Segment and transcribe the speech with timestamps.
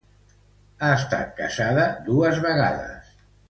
[0.79, 3.17] Ha estat casada dos vegades.